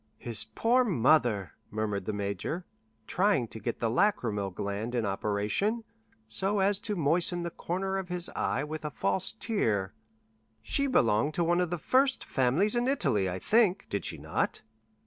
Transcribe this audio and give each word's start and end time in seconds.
"His 0.17 0.45
poor 0.45 0.83
mother," 0.83 1.51
murmured 1.69 2.05
the 2.05 2.11
major, 2.11 2.65
trying 3.05 3.47
to 3.49 3.59
get 3.59 3.77
the 3.79 3.87
lachrymal 3.91 4.49
gland 4.49 4.95
in 4.95 5.05
operation, 5.05 5.83
so 6.27 6.57
as 6.57 6.79
to 6.79 6.95
moisten 6.95 7.43
the 7.43 7.51
corner 7.51 7.99
of 7.99 8.09
his 8.09 8.27
eye 8.35 8.63
with 8.63 8.83
a 8.83 8.89
false 8.89 9.31
tear. 9.33 9.93
"She 10.63 10.87
belonged 10.87 11.35
to 11.35 11.43
one 11.43 11.61
of 11.61 11.69
the 11.69 11.77
first 11.77 12.25
families 12.25 12.75
in 12.75 12.87
Italy, 12.87 13.29
I 13.29 13.37
think, 13.37 13.85
did 13.91 14.03
she 14.03 14.17
not?" 14.17 14.63